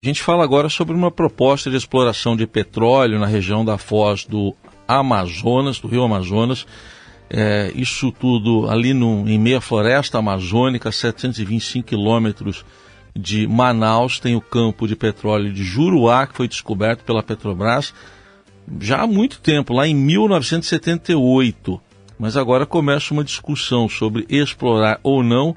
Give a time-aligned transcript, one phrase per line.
[0.00, 4.24] A gente fala agora sobre uma proposta de exploração de petróleo na região da foz
[4.24, 4.54] do
[4.86, 6.64] Amazonas, do Rio Amazonas.
[7.28, 12.64] É, isso tudo ali no, em meia floresta amazônica, 725 quilômetros
[13.12, 17.92] de Manaus, tem o campo de petróleo de Juruá, que foi descoberto pela Petrobras
[18.80, 21.80] já há muito tempo, lá em 1978.
[22.16, 25.56] Mas agora começa uma discussão sobre explorar ou não,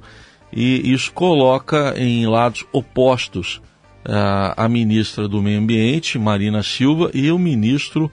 [0.51, 3.61] e isso coloca em lados opostos
[4.05, 8.11] a ministra do Meio Ambiente, Marina Silva, e o ministro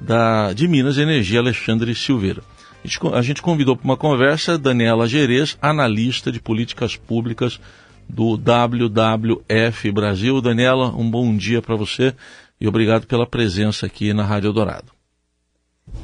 [0.00, 2.42] da, de Minas e Energia, Alexandre Silveira.
[2.84, 7.60] A gente, a gente convidou para uma conversa Daniela Gerês, analista de políticas públicas
[8.08, 10.40] do WWF Brasil.
[10.40, 12.14] Daniela, um bom dia para você
[12.60, 14.92] e obrigado pela presença aqui na Rádio Eldorado.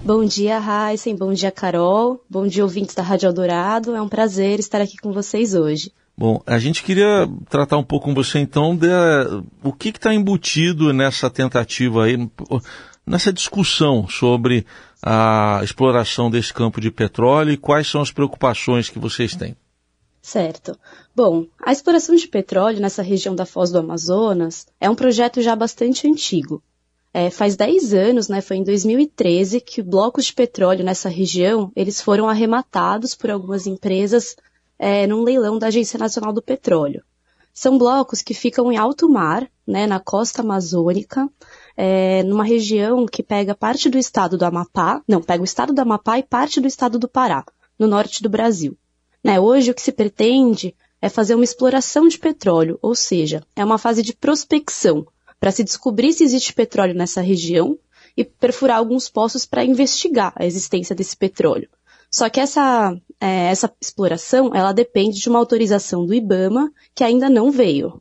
[0.02, 1.16] Bom dia, Heisen.
[1.16, 2.22] Bom dia, Carol.
[2.28, 3.94] Bom dia, ouvintes da Rádio Eldorado.
[3.94, 5.92] É um prazer estar aqui com vocês hoje.
[6.16, 8.86] Bom, a gente queria tratar um pouco com você então de
[9.62, 12.16] o que está embutido nessa tentativa aí,
[13.04, 14.64] nessa discussão sobre
[15.02, 19.56] a exploração desse campo de petróleo e quais são as preocupações que vocês têm.
[20.22, 20.78] Certo.
[21.14, 25.54] Bom, a exploração de petróleo nessa região da Foz do Amazonas é um projeto já
[25.54, 26.62] bastante antigo.
[27.12, 32.00] É, faz 10 anos, né, foi em 2013, que blocos de petróleo nessa região eles
[32.00, 34.34] foram arrematados por algumas empresas
[34.78, 37.02] é, num leilão da Agência Nacional do Petróleo.
[37.52, 41.28] São blocos que ficam em alto mar, né, na costa amazônica,
[41.76, 45.80] é, numa região que pega parte do estado do Amapá, não, pega o estado do
[45.80, 47.44] Amapá e parte do estado do Pará,
[47.78, 48.76] no norte do Brasil.
[49.22, 53.64] Né, hoje o que se pretende é fazer uma exploração de petróleo, ou seja, é
[53.64, 55.06] uma fase de prospecção,
[55.38, 57.78] para se descobrir se existe petróleo nessa região
[58.16, 61.68] e perfurar alguns poços para investigar a existência desse petróleo.
[62.14, 67.28] Só que essa, é, essa exploração, ela depende de uma autorização do IBAMA que ainda
[67.28, 68.00] não veio.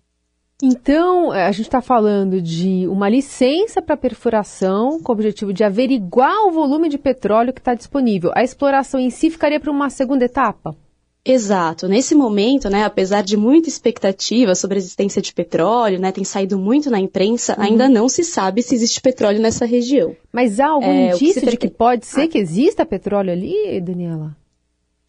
[0.61, 5.63] Então, é, a gente está falando de uma licença para perfuração com o objetivo de
[5.63, 8.31] averiguar o volume de petróleo que está disponível.
[8.35, 10.77] A exploração em si ficaria para uma segunda etapa?
[11.25, 11.87] Exato.
[11.87, 16.57] Nesse momento, né, apesar de muita expectativa sobre a existência de petróleo, né, tem saído
[16.57, 17.63] muito na imprensa, uhum.
[17.63, 20.15] ainda não se sabe se existe petróleo nessa região.
[20.33, 22.27] Mas há algum é, indício que de que pode ser ah.
[22.27, 24.35] que exista petróleo ali, Daniela?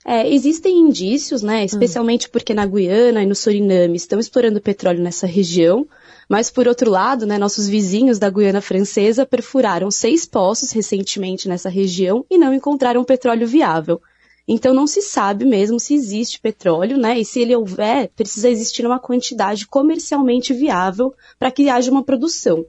[0.07, 1.65] É, existem indícios, né, hum.
[1.65, 5.85] especialmente porque na Guiana e no Suriname estão explorando petróleo nessa região,
[6.29, 11.69] mas por outro lado, né, nossos vizinhos da Guiana Francesa perfuraram seis poços recentemente nessa
[11.69, 14.01] região e não encontraram petróleo viável.
[14.47, 17.19] Então não se sabe mesmo se existe petróleo, né?
[17.19, 22.65] E se ele houver, precisa existir uma quantidade comercialmente viável para que haja uma produção.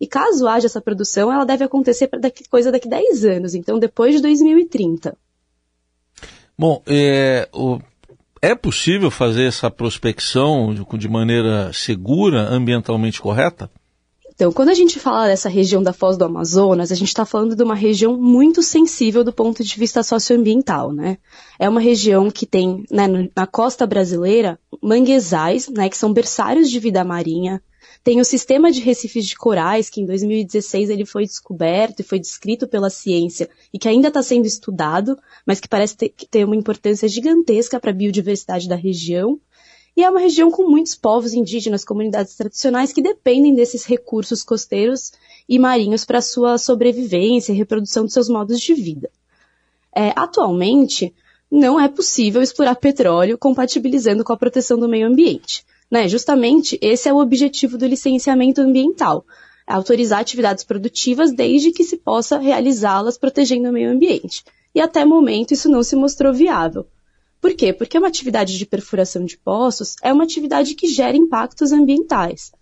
[0.00, 4.16] E caso haja essa produção, ela deve acontecer para coisa daqui 10 anos, então depois
[4.16, 5.16] de 2030.
[6.58, 7.78] Bom, é, o,
[8.40, 13.70] é possível fazer essa prospecção de, de maneira segura, ambientalmente correta?
[14.42, 17.54] Então, quando a gente fala dessa região da Foz do Amazonas, a gente está falando
[17.54, 21.18] de uma região muito sensível do ponto de vista socioambiental, né?
[21.60, 26.80] É uma região que tem, né, na costa brasileira, manguezais, né, que são berçários de
[26.80, 27.62] vida marinha.
[28.02, 32.18] Tem o sistema de recifes de corais, que em 2016 ele foi descoberto e foi
[32.18, 35.16] descrito pela ciência e que ainda está sendo estudado,
[35.46, 39.38] mas que parece ter, ter uma importância gigantesca para a biodiversidade da região.
[39.96, 45.12] E é uma região com muitos povos indígenas, comunidades tradicionais que dependem desses recursos costeiros
[45.48, 49.10] e marinhos para sua sobrevivência e reprodução de seus modos de vida.
[49.94, 51.14] É, atualmente,
[51.50, 55.62] não é possível explorar petróleo compatibilizando com a proteção do meio ambiente.
[55.90, 56.08] Né?
[56.08, 59.26] Justamente esse é o objetivo do licenciamento ambiental,
[59.66, 64.42] autorizar atividades produtivas desde que se possa realizá-las protegendo o meio ambiente.
[64.74, 66.86] E até momento isso não se mostrou viável.
[67.42, 67.72] Por quê?
[67.72, 72.52] Porque uma atividade de perfuração de poços é uma atividade que gera impactos ambientais.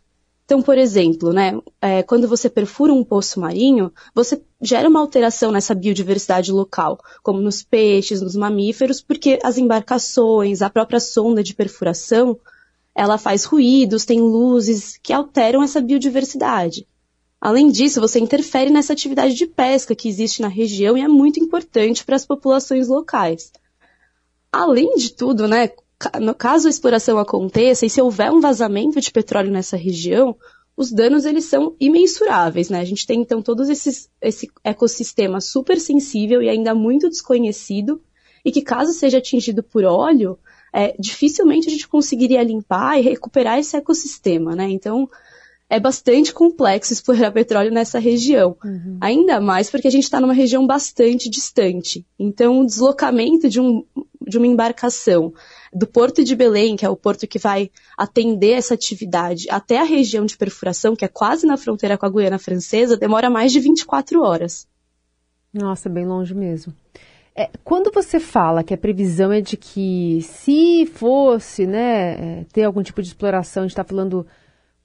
[0.46, 5.52] Então, por exemplo, né, é, quando você perfura um poço marinho, você gera uma alteração
[5.52, 11.54] nessa biodiversidade local, como nos peixes, nos mamíferos, porque as embarcações, a própria sonda de
[11.54, 12.40] perfuração,
[12.94, 16.86] ela faz ruídos, tem luzes que alteram essa biodiversidade.
[17.38, 21.38] Além disso, você interfere nessa atividade de pesca que existe na região e é muito
[21.38, 23.52] importante para as populações locais.
[24.52, 25.70] Além de tudo, né,
[26.38, 30.36] caso a exploração aconteça e se houver um vazamento de petróleo nessa região,
[30.76, 32.80] os danos eles são imensuráveis, né?
[32.80, 38.00] A gente tem então todo esse ecossistema super sensível e ainda muito desconhecido
[38.42, 40.38] e que caso seja atingido por óleo,
[40.72, 44.70] é, dificilmente a gente conseguiria limpar e recuperar esse ecossistema, né?
[44.70, 45.08] Então
[45.68, 48.56] é bastante complexo explorar petróleo nessa região.
[48.64, 48.98] Uhum.
[49.00, 52.04] Ainda mais porque a gente está numa região bastante distante.
[52.18, 53.84] Então, o deslocamento de um,
[54.30, 55.34] de uma embarcação
[55.72, 59.84] do Porto de Belém, que é o porto que vai atender essa atividade, até a
[59.84, 63.60] região de perfuração, que é quase na fronteira com a Guiana Francesa, demora mais de
[63.60, 64.66] 24 horas.
[65.52, 66.72] Nossa, bem longe mesmo.
[67.36, 72.64] É, quando você fala que a previsão é de que se fosse né, é, ter
[72.64, 74.26] algum tipo de exploração, a gente está falando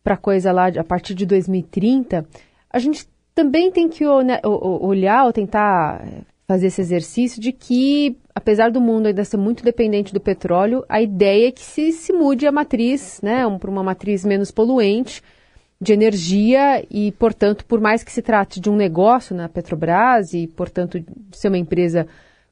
[0.03, 2.25] para coisa lá a partir de 2030,
[2.69, 8.69] a gente também tem que olhar ou tentar é, fazer esse exercício de que, apesar
[8.69, 12.45] do mundo ainda ser muito dependente do petróleo, a ideia é que se, se mude
[12.45, 15.23] a matriz né, um, para uma matriz menos poluente
[15.79, 20.47] de energia e, portanto, por mais que se trate de um negócio na Petrobras e,
[20.47, 22.07] portanto, de ser uma empresa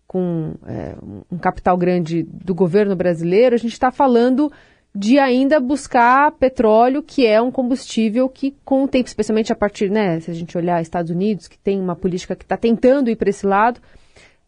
[0.07, 0.95] com é,
[1.31, 4.51] um capital grande do governo brasileiro, a gente está falando
[4.95, 9.89] de ainda buscar petróleo, que é um combustível que, com o tempo, especialmente a partir,
[9.89, 13.15] né, se a gente olhar Estados Unidos, que tem uma política que está tentando ir
[13.15, 13.81] para esse lado,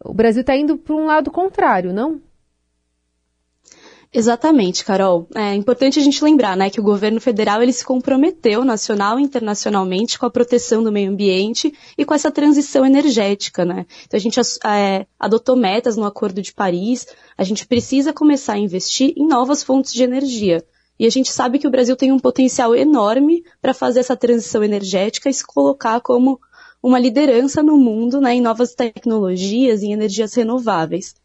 [0.03, 2.21] o Brasil está indo para um lado contrário, não?
[4.13, 5.27] Exatamente, Carol.
[5.35, 9.23] É importante a gente lembrar, né, que o governo federal ele se comprometeu nacional e
[9.23, 13.85] internacionalmente com a proteção do meio ambiente e com essa transição energética, né.
[14.05, 17.05] Então a gente é, adotou metas no Acordo de Paris.
[17.37, 20.63] A gente precisa começar a investir em novas fontes de energia.
[20.97, 24.63] E a gente sabe que o Brasil tem um potencial enorme para fazer essa transição
[24.63, 26.39] energética e se colocar como
[26.85, 31.15] uma liderança no mundo, né, em novas tecnologias e energias renováveis.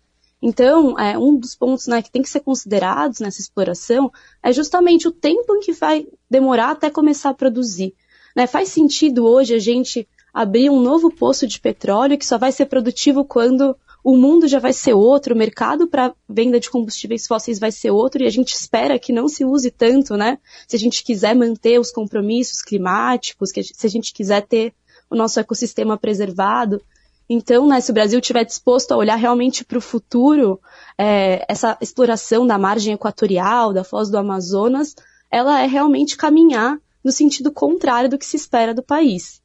[0.41, 4.11] Então, é, um dos pontos né, que tem que ser considerados nessa exploração
[4.43, 7.93] é justamente o tempo em que vai demorar até começar a produzir.
[8.35, 8.47] Né?
[8.47, 12.65] Faz sentido hoje a gente abrir um novo poço de petróleo que só vai ser
[12.65, 17.59] produtivo quando o mundo já vai ser outro, o mercado para venda de combustíveis fósseis
[17.59, 20.39] vai ser outro, e a gente espera que não se use tanto, né?
[20.67, 24.73] Se a gente quiser manter os compromissos climáticos, se a gente quiser ter
[25.11, 26.81] o nosso ecossistema preservado.
[27.29, 30.61] Então, né, se o Brasil estiver disposto a olhar realmente para o futuro,
[30.97, 34.95] é, essa exploração da margem equatorial, da foz do Amazonas,
[35.31, 39.41] ela é realmente caminhar no sentido contrário do que se espera do país.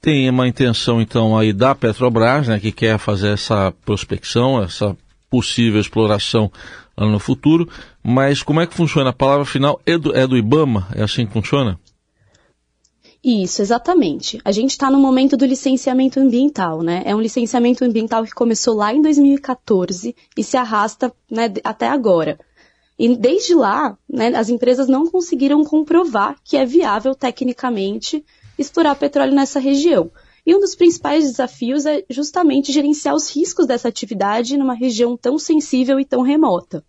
[0.00, 4.96] Tem uma intenção, então, aí da Petrobras, né, que quer fazer essa prospecção, essa
[5.30, 6.50] possível exploração
[6.96, 7.68] no futuro,
[8.02, 9.10] mas como é que funciona?
[9.10, 10.88] A palavra final é do, é do IBAMA?
[10.94, 11.78] É assim que funciona?
[13.24, 14.40] Isso, exatamente.
[14.44, 17.02] A gente está no momento do licenciamento ambiental, né?
[17.04, 22.38] É um licenciamento ambiental que começou lá em 2014 e se arrasta né, até agora.
[22.98, 28.24] E desde lá, né, as empresas não conseguiram comprovar que é viável tecnicamente
[28.58, 30.10] explorar petróleo nessa região.
[30.44, 35.38] E um dos principais desafios é justamente gerenciar os riscos dessa atividade numa região tão
[35.38, 36.84] sensível e tão remota.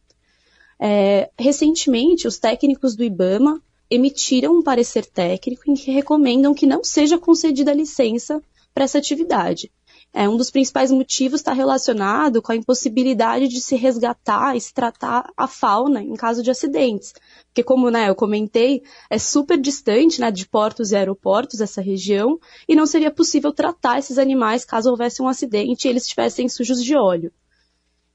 [0.80, 3.62] É, recentemente, os técnicos do IBAMA
[3.94, 8.42] emitiram um parecer técnico em que recomendam que não seja concedida licença
[8.74, 9.72] para essa atividade.
[10.16, 14.72] É, um dos principais motivos está relacionado com a impossibilidade de se resgatar e se
[14.72, 17.14] tratar a fauna em caso de acidentes.
[17.48, 22.40] Porque, como né, eu comentei, é super distante né, de portos e aeroportos essa região
[22.68, 26.84] e não seria possível tratar esses animais caso houvesse um acidente e eles estivessem sujos
[26.84, 27.32] de óleo.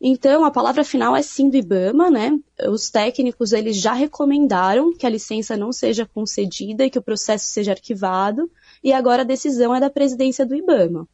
[0.00, 2.38] Então, a palavra final é sim do IBAMA, né?
[2.68, 7.46] Os técnicos eles já recomendaram que a licença não seja concedida e que o processo
[7.46, 8.48] seja arquivado,
[8.82, 11.06] e agora a decisão é da presidência do IBAMA.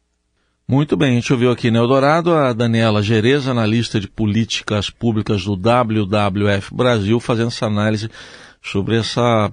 [0.68, 5.44] Muito bem, a gente ouviu aqui no Eldorado a Daniela Gereza, analista de políticas públicas
[5.44, 8.10] do WWF Brasil, fazendo essa análise
[8.62, 9.52] sobre essa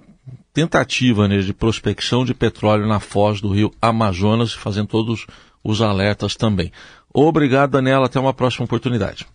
[0.53, 5.25] tentativa né, de prospecção de petróleo na foz do rio Amazonas, fazendo todos
[5.63, 6.71] os alertas também.
[7.13, 8.05] Obrigado, Daniela.
[8.05, 9.27] Até uma próxima oportunidade.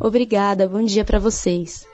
[0.00, 0.68] Obrigada.
[0.68, 1.86] Bom dia para vocês.